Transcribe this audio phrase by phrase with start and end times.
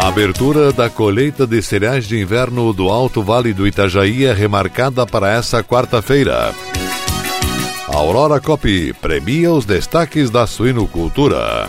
[0.00, 5.06] A abertura da colheita de cereais de inverno do Alto Vale do Itajaí é remarcada
[5.06, 6.54] para essa quarta-feira.
[7.86, 11.68] A Aurora Copy premia os destaques da suinocultura.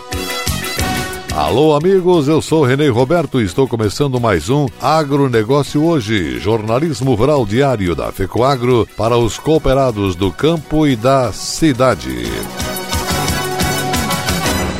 [1.35, 7.45] Alô, amigos, eu sou Renê Roberto e estou começando mais um Agronegócio Hoje, jornalismo rural
[7.45, 12.23] diário da FECOAGRO para os cooperados do campo e da cidade.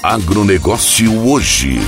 [0.00, 1.80] Agronegócio hoje.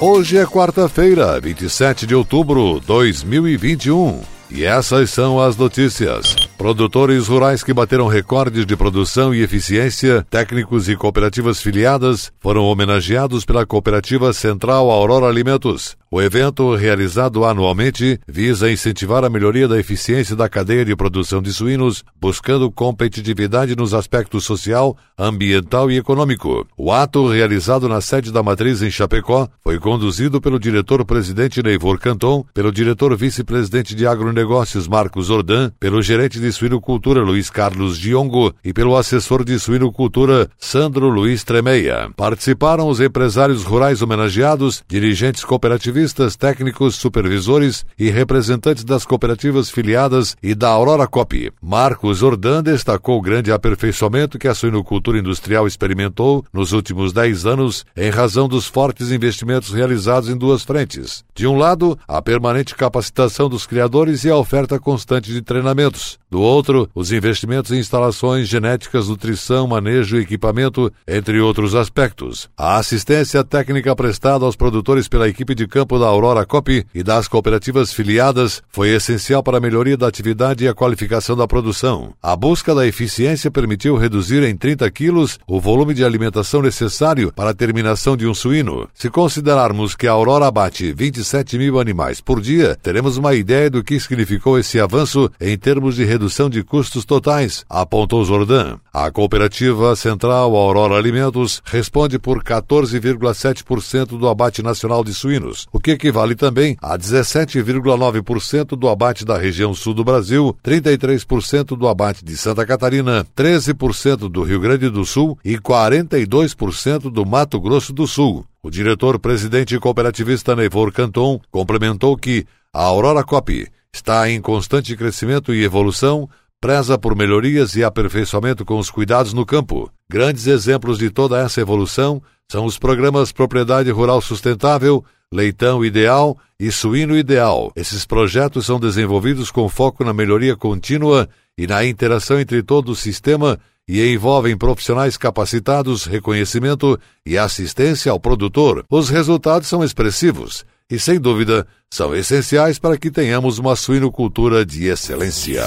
[0.00, 4.22] Hoje é quarta-feira, 27 de outubro de 2021.
[4.50, 6.47] E essas são as notícias.
[6.58, 13.44] Produtores rurais que bateram recordes de produção e eficiência, técnicos e cooperativas filiadas foram homenageados
[13.44, 15.96] pela Cooperativa Central Aurora Alimentos.
[16.10, 21.52] O evento, realizado anualmente, visa incentivar a melhoria da eficiência da cadeia de produção de
[21.52, 26.66] suínos, buscando competitividade nos aspectos social, ambiental e econômico.
[26.78, 32.42] O ato, realizado na sede da matriz em Chapecó, foi conduzido pelo diretor-presidente Neivor Canton,
[32.54, 38.72] pelo diretor vice-presidente de agronegócios Marcos Ordan, pelo gerente de suinocultura Luiz Carlos Diongo e
[38.72, 42.10] pelo assessor de suinocultura Sandro Luiz Tremeia.
[42.16, 50.54] Participaram os empresários rurais homenageados, dirigentes cooperativistas técnicos, supervisores e representantes das cooperativas filiadas e
[50.54, 51.52] da Aurora Cop.
[51.62, 57.84] Marcos Ordan destacou o grande aperfeiçoamento que a suinocultura industrial experimentou nos últimos 10 anos
[57.96, 61.24] em razão dos fortes investimentos realizados em duas frentes.
[61.34, 66.18] De um lado, a permanente capacitação dos criadores e a oferta constante de treinamentos.
[66.30, 72.48] Do outro, os investimentos em instalações genéticas, nutrição, manejo e equipamento, entre outros aspectos.
[72.56, 77.28] A assistência técnica prestada aos produtores pela equipe de campo da Aurora Cop e das
[77.28, 82.14] cooperativas filiadas foi essencial para a melhoria da atividade e a qualificação da produção.
[82.22, 87.50] A busca da eficiência permitiu reduzir em 30 quilos o volume de alimentação necessário para
[87.50, 88.88] a terminação de um suíno.
[88.94, 93.82] Se considerarmos que a Aurora abate 27 mil animais por dia, teremos uma ideia do
[93.82, 98.78] que significou esse avanço em termos de redução de custos totais, apontou Jordan.
[98.92, 105.92] A cooperativa central Aurora Alimentos responde por 14,7% do abate nacional de suínos, o que
[105.92, 112.36] equivale também a 17,9% do abate da região sul do Brasil, 33% do abate de
[112.36, 118.44] Santa Catarina, 13% do Rio Grande do Sul e 42% do Mato Grosso do Sul.
[118.62, 125.64] O diretor-presidente cooperativista Neivor Canton complementou que a Aurora Cop está em constante crescimento e
[125.64, 126.28] evolução,
[126.60, 129.90] preza por melhorias e aperfeiçoamento com os cuidados no campo.
[130.10, 136.72] Grandes exemplos de toda essa evolução são os programas Propriedade Rural Sustentável, Leitão Ideal e
[136.72, 137.70] Suíno Ideal.
[137.76, 142.96] Esses projetos são desenvolvidos com foco na melhoria contínua e na interação entre todo o
[142.96, 148.84] sistema e envolvem profissionais capacitados, reconhecimento e assistência ao produtor.
[148.90, 154.86] Os resultados são expressivos e, sem dúvida, são essenciais para que tenhamos uma suinocultura de
[154.86, 155.64] excelência.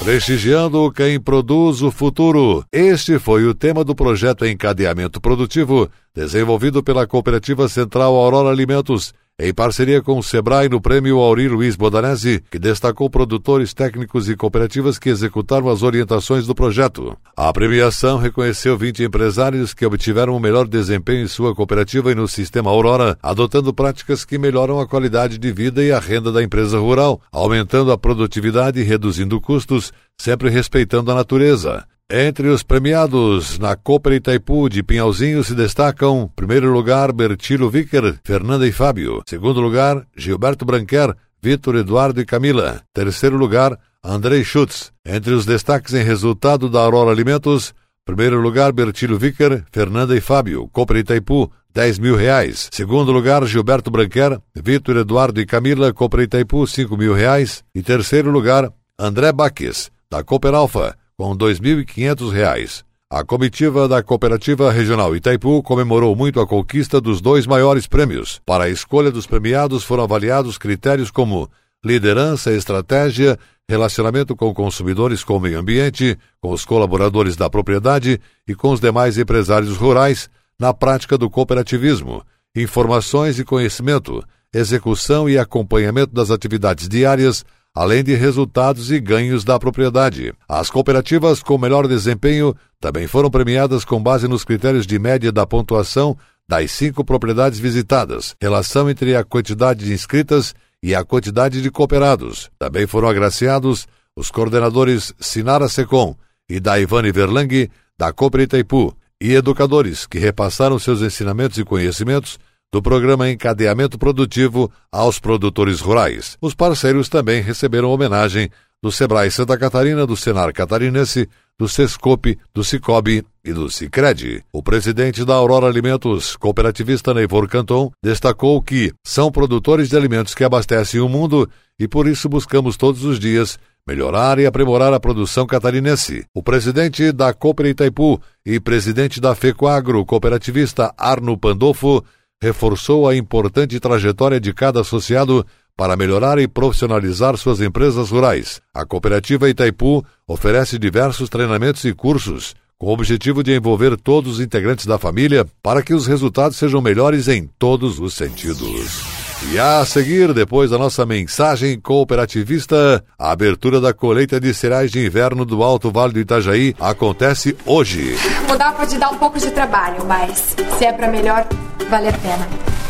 [0.00, 2.64] Prestigiando quem produz o futuro.
[2.72, 9.52] Este foi o tema do projeto Encadeamento Produtivo, desenvolvido pela Cooperativa Central Aurora Alimentos, em
[9.52, 14.98] parceria com o Sebrae no prêmio Auri Luiz Bodanese, que destacou produtores técnicos e cooperativas
[14.98, 17.16] que executaram as orientações do projeto.
[17.36, 22.28] A premiação reconheceu 20 empresários que obtiveram o melhor desempenho em sua cooperativa e no
[22.28, 26.78] sistema Aurora, adotando práticas que melhoram a qualidade de vida e a renda da empresa
[26.78, 31.84] rural, aumentando a produtividade e reduzindo custos, sempre respeitando a natureza.
[32.14, 38.68] Entre os premiados na Copa Itaipu de Pinhalzinho se destacam, primeiro lugar, Bertilo Vicker, Fernanda
[38.68, 39.22] e Fábio.
[39.26, 42.82] Segundo lugar, Gilberto Branquer, Vitor Eduardo e Camila.
[42.92, 44.92] Terceiro lugar, Andrei Schutz.
[45.06, 47.72] Entre os destaques em resultado da Aurora Alimentos,
[48.04, 50.68] primeiro lugar, Bertilo Vicker, Fernanda e Fábio.
[50.70, 52.68] Copa Itaipu, 10 mil reais.
[52.72, 57.64] Segundo lugar, Gilberto Branquer, Vitor Eduardo e Camila, Copa Itaipu, 5 mil reais.
[57.74, 62.84] E terceiro lugar, André Baques, da Cooper Alfa, com R$ 2.500.
[63.10, 68.40] A comitiva da Cooperativa Regional Itaipu comemorou muito a conquista dos dois maiores prêmios.
[68.46, 71.50] Para a escolha dos premiados foram avaliados critérios como
[71.84, 73.38] liderança, estratégia,
[73.68, 78.80] relacionamento com consumidores com o meio ambiente, com os colaboradores da propriedade e com os
[78.80, 82.24] demais empresários rurais na prática do cooperativismo,
[82.54, 84.22] informações e conhecimento,
[84.54, 87.44] execução e acompanhamento das atividades diárias,
[87.74, 90.32] além de resultados e ganhos da propriedade.
[90.48, 95.46] As cooperativas com melhor desempenho também foram premiadas com base nos critérios de média da
[95.46, 96.16] pontuação
[96.48, 102.50] das cinco propriedades visitadas, relação entre a quantidade de inscritas e a quantidade de cooperados.
[102.58, 106.14] Também foram agraciados os coordenadores Sinara Secom
[106.48, 112.40] e Daivane Verlang, da Cooper Itaipu, e educadores que repassaram seus ensinamentos e conhecimentos
[112.72, 116.38] do programa Encadeamento Produtivo aos produtores rurais.
[116.40, 118.48] Os parceiros também receberam homenagem
[118.82, 121.28] do Sebrae Santa Catarina, do Senar Catarinense,
[121.58, 124.42] do Sescope, do Cicobi e do Cicred.
[124.50, 130.42] O presidente da Aurora Alimentos, cooperativista Neivor Canton, destacou que são produtores de alimentos que
[130.42, 131.48] abastecem o mundo
[131.78, 136.24] e por isso buscamos todos os dias melhorar e aprimorar a produção catarinense.
[136.34, 142.02] O presidente da Cooper Itaipu e presidente da FECOAGRO, cooperativista Arno Pandolfo,
[142.42, 145.46] reforçou a importante trajetória de cada associado
[145.76, 148.60] para melhorar e profissionalizar suas empresas rurais.
[148.74, 154.40] A cooperativa Itaipu oferece diversos treinamentos e cursos com o objetivo de envolver todos os
[154.40, 159.21] integrantes da família para que os resultados sejam melhores em todos os sentidos.
[159.50, 165.04] E a seguir, depois da nossa mensagem cooperativista, a abertura da colheita de cereais de
[165.04, 168.16] inverno do Alto Vale do Itajaí acontece hoje.
[168.48, 171.46] Mudar pode dar um pouco de trabalho, mas se é para melhor,
[171.90, 172.48] vale a pena.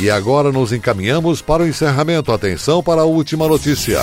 [0.00, 2.32] E agora nos encaminhamos para o encerramento.
[2.32, 4.00] Atenção para a última notícia.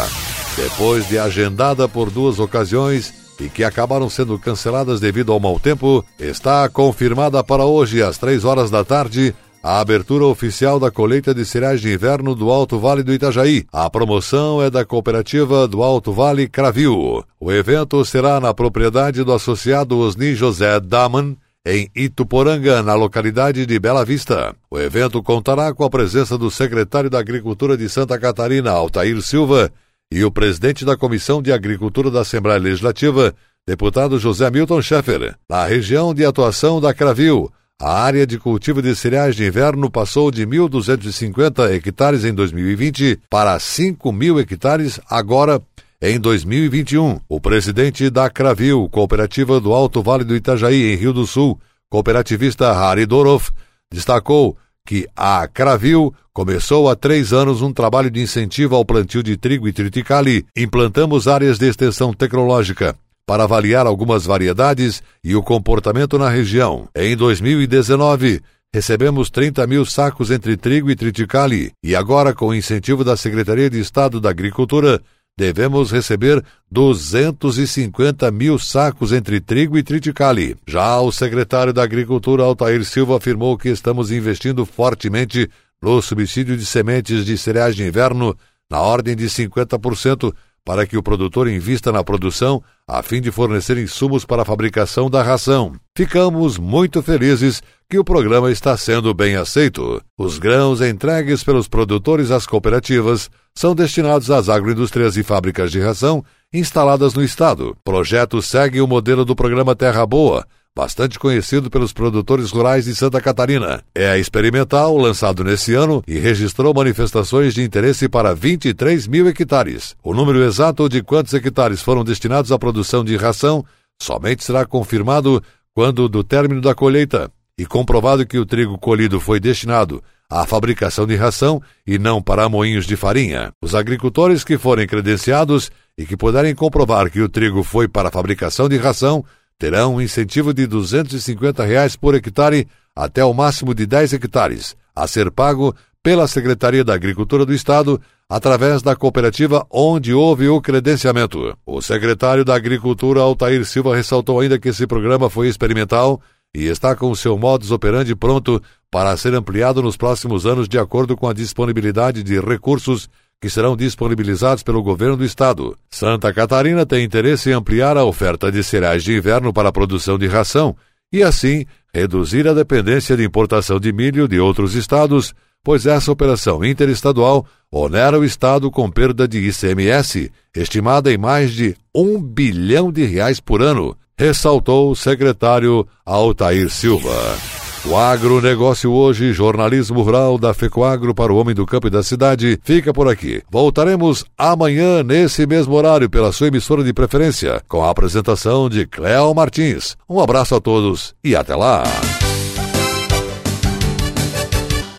[0.55, 6.05] Depois de agendada por duas ocasiões e que acabaram sendo canceladas devido ao mau tempo,
[6.19, 9.33] está confirmada para hoje, às três horas da tarde,
[9.63, 13.65] a abertura oficial da colheita de cereais de inverno do Alto Vale do Itajaí.
[13.73, 17.23] A promoção é da cooperativa do Alto Vale Cravil.
[17.39, 21.35] O evento será na propriedade do associado Osni José Daman,
[21.67, 24.55] em Ituporanga, na localidade de Bela Vista.
[24.71, 29.69] O evento contará com a presença do secretário da Agricultura de Santa Catarina, Altair Silva,
[30.09, 33.35] e o presidente da Comissão de Agricultura da Assembleia Legislativa,
[33.67, 35.35] deputado José Milton Schaeffer.
[35.49, 37.51] Na região de atuação da Cravil,
[37.81, 43.59] a área de cultivo de cereais de inverno passou de 1.250 hectares em 2020 para
[43.59, 45.61] 5 mil hectares agora
[45.99, 51.25] em 2021, o presidente da Cravil, cooperativa do Alto Vale do Itajaí, em Rio do
[51.25, 53.49] Sul, cooperativista Harry Dorov,
[53.91, 59.35] destacou que a Cravil começou há três anos um trabalho de incentivo ao plantio de
[59.37, 60.45] trigo e triticale.
[60.55, 66.87] Implantamos áreas de extensão tecnológica para avaliar algumas variedades e o comportamento na região.
[66.95, 68.39] Em 2019,
[68.71, 73.69] recebemos 30 mil sacos entre trigo e triticale e agora, com o incentivo da Secretaria
[73.69, 75.01] de Estado da Agricultura,
[75.37, 80.57] devemos receber 250 mil sacos entre trigo e triticale.
[80.67, 85.49] Já o secretário da Agricultura, Altair Silva, afirmou que estamos investindo fortemente
[85.81, 88.35] no subsídio de sementes de cereais de inverno,
[88.69, 90.33] na ordem de 50%,
[90.67, 95.09] para que o produtor invista na produção a fim de fornecer insumos para a fabricação
[95.09, 95.79] da ração.
[95.95, 100.01] Ficamos muito felizes que o programa está sendo bem aceito.
[100.17, 106.21] Os grãos entregues pelos produtores às cooperativas são destinados às agroindústrias e fábricas de ração
[106.53, 107.69] instaladas no estado.
[107.69, 110.45] O projeto segue o modelo do programa Terra Boa,
[110.77, 113.83] bastante conhecido pelos produtores rurais de Santa Catarina.
[113.95, 119.95] É experimental, lançado nesse ano e registrou manifestações de interesse para 23 mil hectares.
[120.03, 123.65] O número exato de quantos hectares foram destinados à produção de ração
[123.99, 125.41] somente será confirmado
[125.73, 131.07] quando do término da colheita e comprovado que o trigo colhido foi destinado à fabricação
[131.07, 133.51] de ração e não para moinhos de farinha.
[133.63, 138.11] Os agricultores que forem credenciados e que puderem comprovar que o trigo foi para a
[138.11, 139.25] fabricação de ração
[139.59, 145.07] terão um incentivo de 250 reais por hectare até o máximo de 10 hectares, a
[145.07, 147.99] ser pago pela Secretaria da Agricultura do Estado
[148.29, 151.57] através da cooperativa onde houve o credenciamento.
[151.65, 156.21] O secretário da Agricultura, Altair Silva, ressaltou ainda que esse programa foi experimental
[156.55, 161.15] e está com seu modus operandi pronto para ser ampliado nos próximos anos de acordo
[161.15, 163.09] com a disponibilidade de recursos
[163.41, 165.77] que serão disponibilizados pelo governo do estado.
[165.89, 170.17] Santa Catarina tem interesse em ampliar a oferta de cereais de inverno para a produção
[170.17, 170.75] de ração
[171.11, 176.63] e, assim, reduzir a dependência de importação de milho de outros estados, pois essa operação
[176.65, 183.05] interestadual onera o estado com perda de ICMS, estimada em mais de um bilhão de
[183.05, 187.66] reais por ano, ressaltou o secretário Altair Silva.
[187.89, 192.59] O agronegócio hoje, jornalismo rural da FECOAGro para o homem do campo e da cidade,
[192.61, 193.41] fica por aqui.
[193.49, 199.33] Voltaremos amanhã, nesse mesmo horário, pela sua emissora de preferência, com a apresentação de Cléo
[199.33, 199.95] Martins.
[200.09, 201.83] Um abraço a todos e até lá!